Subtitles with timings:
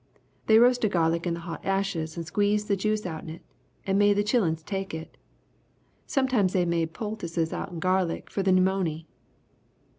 [0.47, 3.43] They roasted the garlic in the hot ashes and squez the juice outen it
[3.85, 5.15] and made the chilluns take it.
[6.07, 9.05] Sometimes they made poultices outen garlic for the pneumony.